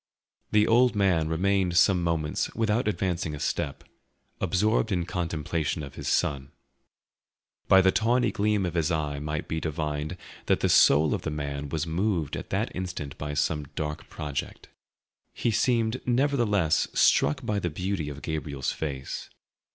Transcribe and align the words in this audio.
The 0.51 0.65
old 0.65 0.95
man 0.95 1.29
remained 1.29 1.77
some 1.77 2.01
moments 2.01 2.51
without 2.55 2.87
advancing 2.87 3.35
a 3.35 3.39
step, 3.39 3.83
absorbed 4.39 4.91
in 4.91 5.05
contemplation 5.05 5.83
of 5.83 5.93
his 5.93 6.07
son. 6.07 6.51
By 7.67 7.81
the 7.81 7.91
tawny 7.91 8.31
gleam 8.31 8.65
of 8.65 8.73
his 8.73 8.89
eye 8.91 9.19
might 9.19 9.47
be 9.47 9.59
divined 9.59 10.17
that 10.47 10.61
the 10.61 10.69
soul 10.69 11.13
of 11.13 11.21
the 11.21 11.29
man 11.29 11.69
was 11.69 11.85
moved 11.85 12.35
at 12.35 12.49
that 12.49 12.75
instant 12.75 13.15
by 13.19 13.35
some 13.35 13.65
dark 13.75 14.09
project. 14.09 14.69
He 15.35 15.51
seemed 15.51 16.01
nevertheless 16.07 16.87
struck 16.95 17.45
by 17.45 17.59
the 17.59 17.69
beauty 17.69 18.09
of 18.09 18.23
Gabriel's 18.23 18.71
face. 18.71 19.29